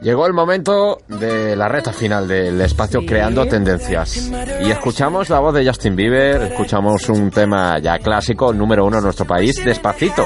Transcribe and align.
Llegó 0.00 0.26
el 0.28 0.32
momento 0.32 0.98
de 1.08 1.56
la 1.56 1.68
reta 1.68 1.92
final 1.92 2.28
del 2.28 2.60
espacio 2.60 3.04
Creando 3.04 3.46
Tendencias. 3.46 4.30
Y 4.64 4.70
escuchamos 4.70 5.28
la 5.28 5.40
voz 5.40 5.54
de 5.54 5.66
Justin 5.66 5.96
Bieber, 5.96 6.42
escuchamos 6.42 7.08
un 7.08 7.30
tema 7.32 7.80
ya 7.80 7.98
clásico, 7.98 8.52
número 8.52 8.86
uno 8.86 8.98
en 8.98 9.04
nuestro 9.04 9.26
país, 9.26 9.56
despacito. 9.64 10.24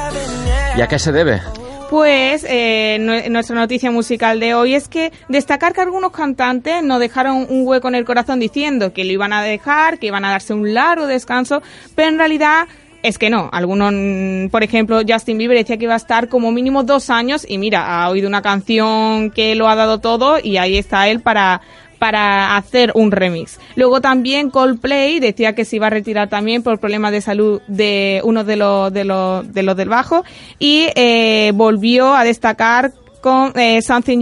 ¿Y 0.77 0.83
a 0.83 0.87
qué 0.87 0.99
se 0.99 1.11
debe? 1.11 1.41
Pues 1.89 2.47
eh, 2.49 2.97
nuestra 3.31 3.57
noticia 3.57 3.91
musical 3.91 4.41
de 4.41 4.55
hoy 4.55 4.75
es 4.75 4.89
que 4.89 5.13
destacar 5.29 5.73
que 5.73 5.83
algunos 5.83 6.13
cantantes 6.13 6.83
no 6.83 6.99
dejaron 6.99 7.47
un 7.49 7.67
hueco 7.67 7.89
en 7.89 7.95
el 7.95 8.05
corazón 8.05 8.41
diciendo 8.41 8.93
que 8.93 9.05
lo 9.05 9.13
iban 9.13 9.33
a 9.33 9.43
dejar, 9.43 9.99
que 9.99 10.07
iban 10.07 10.25
a 10.25 10.31
darse 10.31 10.55
un 10.55 10.73
largo 10.73 11.07
descanso, 11.07 11.63
pero 11.95 12.09
en 12.09 12.19
realidad 12.19 12.67
es 13.03 13.19
que 13.19 13.31
no. 13.31 13.49
Algunos, 13.53 13.93
mm, 13.95 14.49
por 14.49 14.63
ejemplo, 14.63 15.01
Justin 15.07 15.39
Bieber 15.39 15.57
decía 15.57 15.77
que 15.77 15.85
iba 15.85 15.95
a 15.95 15.99
estar 15.99 16.29
como 16.29 16.53
mínimo 16.53 16.83
dos 16.83 17.11
años 17.11 17.45
y 17.49 17.59
mira, 17.59 18.03
ha 18.03 18.09
oído 18.11 18.29
una 18.29 18.43
canción 18.43 19.31
que 19.31 19.55
lo 19.55 19.69
ha 19.69 19.75
dado 19.75 19.99
todo 19.99 20.39
y 20.43 20.57
ahí 20.57 20.79
está 20.79 21.09
él 21.09 21.21
para 21.21 21.61
para 22.03 22.57
hacer 22.57 22.91
un 22.97 23.13
remix. 23.13 23.61
Luego 23.77 24.01
también 24.01 24.51
Coldplay 24.51 25.21
decía 25.21 25.55
que 25.55 25.65
se 25.65 25.77
iba 25.77 25.87
a 25.87 25.91
retirar 25.91 26.29
también 26.29 26.65
por 26.65 26.81
problemas 26.81 27.13
de 27.13 27.21
salud 27.21 27.63
de 27.69 28.21
uno 28.25 28.43
de 28.43 28.57
los 28.57 28.93
de 28.93 29.05
los 29.05 29.55
de 29.55 29.63
los 29.63 29.77
del 29.77 29.89
bajo 29.89 30.25
y 30.59 30.89
eh, 30.97 31.53
volvió 31.55 32.13
a 32.17 32.25
destacar 32.25 32.93
con 33.23 33.59
eh, 33.59 33.81
Something 33.81 34.21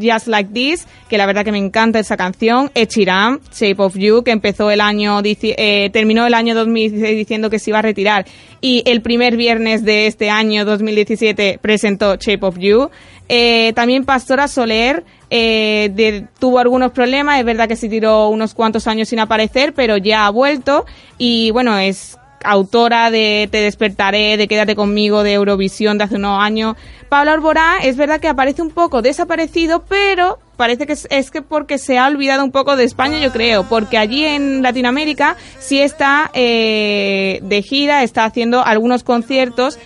Just 0.00 0.28
Like 0.28 0.50
This, 0.52 0.86
que 1.08 1.18
la 1.18 1.26
verdad 1.26 1.44
que 1.44 1.50
me 1.50 1.58
encanta 1.58 1.98
esa 1.98 2.16
canción, 2.16 2.70
Echiram, 2.74 3.40
Shape 3.52 3.82
of 3.82 3.96
You, 3.96 4.22
que 4.22 4.30
empezó 4.30 4.70
el 4.70 4.80
año, 4.80 5.20
eh, 5.24 5.90
terminó 5.92 6.26
el 6.26 6.34
año 6.34 6.54
2016 6.54 7.16
diciendo 7.16 7.50
que 7.50 7.58
se 7.58 7.70
iba 7.70 7.80
a 7.80 7.82
retirar. 7.82 8.26
Y 8.60 8.82
el 8.86 9.02
primer 9.02 9.36
viernes 9.36 9.84
de 9.84 10.06
este 10.06 10.30
año 10.30 10.64
2017 10.64 11.58
presentó 11.60 12.16
Shape 12.16 12.46
of 12.46 12.58
You. 12.58 12.90
Eh, 13.28 13.72
también 13.74 14.04
Pastora 14.04 14.48
Soler 14.48 15.02
eh, 15.30 16.26
tuvo 16.38 16.58
algunos 16.58 16.92
problemas, 16.92 17.38
es 17.38 17.44
verdad 17.44 17.66
que 17.66 17.76
se 17.76 17.88
tiró 17.88 18.28
unos 18.28 18.54
cuantos 18.54 18.86
años 18.86 19.08
sin 19.08 19.18
aparecer, 19.18 19.72
pero 19.72 19.96
ya 19.96 20.26
ha 20.26 20.30
vuelto. 20.30 20.84
Y 21.16 21.50
bueno, 21.50 21.78
es 21.78 22.18
autora 22.44 23.10
de 23.10 23.48
Te 23.50 23.58
despertaré, 23.58 24.36
de 24.36 24.48
Quédate 24.48 24.76
conmigo, 24.76 25.22
de 25.22 25.32
Eurovisión 25.32 25.98
de 25.98 26.04
hace 26.04 26.16
unos 26.16 26.40
años. 26.42 26.76
Pablo 27.08 27.32
Alborán 27.32 27.78
es 27.82 27.96
verdad 27.96 28.20
que 28.20 28.28
aparece 28.28 28.62
un 28.62 28.70
poco 28.70 29.02
desaparecido, 29.02 29.84
pero 29.88 30.38
parece 30.56 30.86
que 30.86 30.92
es, 30.92 31.30
que 31.30 31.42
porque 31.42 31.78
se 31.78 31.98
ha 31.98 32.06
olvidado 32.06 32.44
un 32.44 32.52
poco 32.52 32.76
de 32.76 32.84
España, 32.84 33.18
yo 33.18 33.32
creo, 33.32 33.64
porque 33.64 33.98
allí 33.98 34.24
en 34.24 34.62
Latinoamérica 34.62 35.36
sí 35.58 35.80
está 35.80 36.30
eh, 36.34 37.40
de 37.42 37.62
gira, 37.62 38.02
está 38.02 38.24
haciendo 38.24 38.64
algunos 38.64 39.02
conciertos 39.02 39.78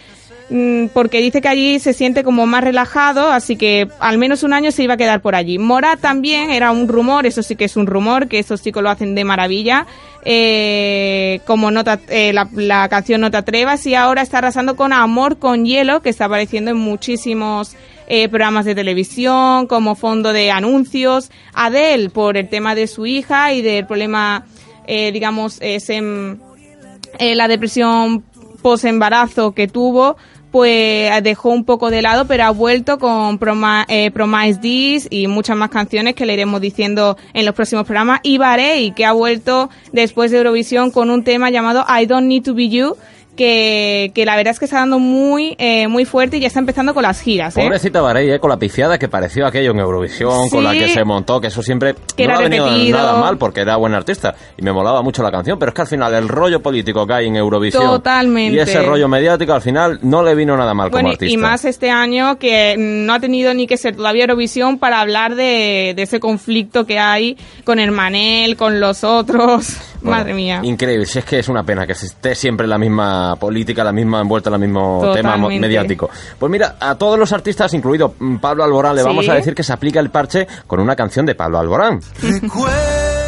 porque 0.94 1.20
dice 1.20 1.40
que 1.40 1.48
allí 1.48 1.78
se 1.78 1.92
siente 1.92 2.24
como 2.24 2.46
más 2.46 2.64
relajado, 2.64 3.30
así 3.30 3.56
que 3.56 3.88
al 4.00 4.16
menos 4.16 4.42
un 4.42 4.52
año 4.54 4.70
se 4.70 4.82
iba 4.82 4.94
a 4.94 4.96
quedar 4.96 5.20
por 5.20 5.34
allí. 5.34 5.58
Mora 5.58 5.96
también 5.96 6.50
era 6.50 6.72
un 6.72 6.88
rumor, 6.88 7.26
eso 7.26 7.42
sí 7.42 7.54
que 7.54 7.66
es 7.66 7.76
un 7.76 7.86
rumor, 7.86 8.28
que 8.28 8.38
esos 8.38 8.62
chicos 8.62 8.82
lo 8.82 8.88
hacen 8.88 9.14
de 9.14 9.24
maravilla 9.24 9.86
eh, 10.24 11.40
como 11.46 11.70
nota, 11.70 12.00
eh, 12.08 12.32
la, 12.34 12.88
canción 12.88 13.20
No 13.20 13.30
te 13.30 13.38
atrevas 13.38 13.86
y 13.86 13.94
ahora 13.94 14.22
está 14.22 14.38
arrasando 14.38 14.76
con 14.76 14.92
Amor 14.92 15.38
con 15.38 15.64
hielo 15.64 16.02
que 16.02 16.10
está 16.10 16.26
apareciendo 16.26 16.70
en 16.70 16.76
muchísimos 16.76 17.76
eh, 18.08 18.28
programas 18.28 18.64
de 18.64 18.74
televisión 18.74 19.66
como 19.66 19.94
fondo 19.94 20.32
de 20.32 20.50
anuncios. 20.50 21.30
Adele 21.54 22.10
por 22.10 22.36
el 22.36 22.48
tema 22.48 22.74
de 22.74 22.86
su 22.88 23.06
hija 23.06 23.52
y 23.52 23.62
del 23.62 23.86
problema, 23.86 24.44
eh, 24.86 25.12
digamos, 25.12 25.58
es 25.60 25.88
en, 25.88 26.40
la 27.18 27.48
depresión 27.48 28.22
post 28.60 28.84
embarazo 28.84 29.52
que 29.52 29.66
tuvo 29.66 30.16
pues 30.50 31.22
dejó 31.22 31.50
un 31.50 31.64
poco 31.64 31.90
de 31.90 32.02
lado, 32.02 32.26
pero 32.26 32.44
ha 32.44 32.50
vuelto 32.50 32.98
con 32.98 33.38
eh, 33.88 34.10
Promise 34.10 34.60
This 34.60 35.08
y 35.10 35.26
muchas 35.26 35.56
más 35.56 35.70
canciones 35.70 36.14
que 36.14 36.26
le 36.26 36.34
iremos 36.34 36.60
diciendo 36.60 37.16
en 37.34 37.44
los 37.44 37.54
próximos 37.54 37.84
programas. 37.84 38.20
Y 38.22 38.38
Barey, 38.38 38.92
que 38.92 39.04
ha 39.04 39.12
vuelto 39.12 39.70
después 39.92 40.30
de 40.30 40.38
Eurovisión 40.38 40.90
con 40.90 41.10
un 41.10 41.24
tema 41.24 41.50
llamado 41.50 41.84
I 41.88 42.06
Don't 42.06 42.26
Need 42.26 42.44
to 42.44 42.54
Be 42.54 42.68
You, 42.68 42.96
que, 43.38 44.10
que 44.14 44.26
la 44.26 44.34
verdad 44.34 44.50
es 44.50 44.58
que 44.58 44.64
está 44.64 44.78
dando 44.78 44.98
muy 44.98 45.54
eh, 45.58 45.86
muy 45.86 46.04
fuerte 46.04 46.36
y 46.36 46.40
ya 46.40 46.48
está 46.48 46.58
empezando 46.58 46.92
con 46.92 47.04
las 47.04 47.20
giras. 47.20 47.56
¿eh? 47.56 47.62
Pobrecita 47.62 48.00
Varey, 48.00 48.32
¿eh? 48.32 48.40
con 48.40 48.50
la 48.50 48.58
pifiada 48.58 48.98
que 48.98 49.08
pareció 49.08 49.46
aquello 49.46 49.70
en 49.70 49.78
Eurovisión, 49.78 50.50
con 50.50 50.64
la 50.64 50.72
que 50.72 50.88
se 50.88 51.04
montó, 51.04 51.40
que 51.40 51.46
eso 51.46 51.62
siempre 51.62 51.94
no 51.94 52.34
ha 52.34 52.38
venido 52.40 52.66
nada 52.98 53.20
mal 53.20 53.38
porque 53.38 53.60
era 53.60 53.76
buen 53.76 53.94
artista 53.94 54.34
y 54.56 54.62
me 54.62 54.72
molaba 54.72 55.02
mucho 55.02 55.22
la 55.22 55.30
canción, 55.30 55.56
pero 55.56 55.70
es 55.70 55.74
que 55.74 55.82
al 55.82 55.86
final 55.86 56.12
el 56.14 56.28
rollo 56.28 56.60
político 56.60 57.06
que 57.06 57.12
hay 57.14 57.26
en 57.28 57.36
Eurovisión 57.36 57.84
Totalmente. 57.84 58.56
y 58.56 58.58
ese 58.58 58.82
rollo 58.82 59.06
mediático 59.06 59.52
al 59.52 59.62
final 59.62 60.00
no 60.02 60.24
le 60.24 60.34
vino 60.34 60.56
nada 60.56 60.74
mal 60.74 60.90
como 60.90 61.08
artista. 61.10 61.32
Y 61.32 61.36
más 61.36 61.64
este 61.64 61.90
año 61.90 62.40
que 62.40 62.74
no 62.76 63.14
ha 63.14 63.20
tenido 63.20 63.54
ni 63.54 63.68
que 63.68 63.76
ser 63.76 63.94
todavía 63.94 64.24
Eurovisión 64.24 64.78
para 64.78 65.00
hablar 65.00 65.36
de, 65.36 65.92
de 65.94 66.02
ese 66.02 66.18
conflicto 66.18 66.86
que 66.86 66.98
hay 66.98 67.36
con 67.62 67.78
Hermanel, 67.78 68.56
con 68.56 68.80
los 68.80 69.04
otros. 69.04 69.76
Madre 70.02 70.34
mía. 70.34 70.60
Increíble, 70.62 71.06
si 71.06 71.18
es 71.18 71.24
que 71.24 71.38
es 71.38 71.48
una 71.48 71.62
pena 71.62 71.86
que 71.86 71.92
esté 71.92 72.34
siempre 72.34 72.66
la 72.66 72.78
misma 72.78 73.36
política, 73.36 73.82
la 73.84 73.92
misma 73.92 74.20
envuelta 74.20 74.50
en 74.50 74.54
el 74.54 74.60
mismo 74.60 75.10
tema 75.14 75.36
mediático. 75.36 76.10
Pues 76.38 76.50
mira, 76.50 76.76
a 76.80 76.94
todos 76.96 77.18
los 77.18 77.32
artistas, 77.32 77.72
incluido 77.74 78.14
mm, 78.18 78.36
Pablo 78.36 78.64
Alborán, 78.64 78.96
le 78.96 79.02
vamos 79.02 79.28
a 79.28 79.34
decir 79.34 79.54
que 79.54 79.62
se 79.62 79.72
aplica 79.72 80.00
el 80.00 80.10
parche 80.10 80.46
con 80.66 80.80
una 80.80 80.96
canción 80.96 81.26
de 81.26 81.34
Pablo 81.34 81.58
Alborán. 81.58 82.00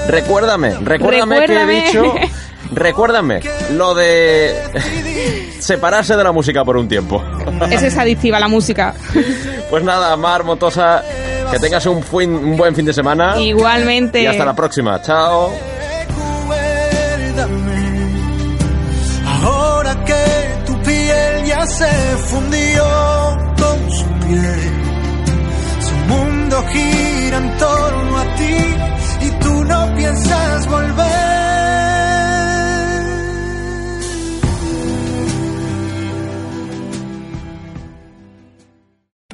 recuérdame, 0.08 0.74
recuérdame, 0.80 1.46
que 1.46 1.54
he 1.54 1.66
dicho... 1.66 2.14
Recuérdame 2.72 3.40
lo 3.72 3.94
de 3.94 4.54
separarse 5.58 6.16
de 6.16 6.22
la 6.22 6.30
música 6.30 6.64
por 6.64 6.76
un 6.76 6.88
tiempo. 6.88 7.22
Es 7.70 7.82
esa 7.82 8.02
adictiva 8.02 8.38
la 8.38 8.48
música. 8.48 8.94
Pues 9.68 9.82
nada, 9.82 10.16
Mar 10.16 10.44
Motosa, 10.44 11.02
que 11.50 11.58
tengas 11.58 11.84
un, 11.86 12.04
un 12.12 12.56
buen 12.56 12.74
fin 12.74 12.84
de 12.84 12.92
semana. 12.92 13.40
Igualmente. 13.40 14.22
Y 14.22 14.26
hasta 14.26 14.44
la 14.44 14.54
próxima. 14.54 15.02
Chao. 15.02 15.50
Se 21.80 22.16
fundió 22.30 22.84
con 23.60 23.78
su 23.98 24.06
piel. 24.26 24.72
Su 25.88 25.96
mundo 26.12 26.56
gira 26.72 27.36
en 27.38 27.58
torno 27.58 28.18
a 28.18 28.34
ti 28.38 28.56
y 29.26 29.30
tú 29.42 29.64
no 29.64 29.94
piensas 29.96 30.66
volver. 30.68 31.30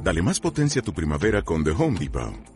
Dale 0.02 0.22
más 0.22 0.38
potencia 0.38 0.80
a 0.82 0.84
tu 0.84 0.92
primavera 0.92 1.42
con 1.42 1.64
The 1.64 1.72
Home 1.72 1.98
Depot. 1.98 2.55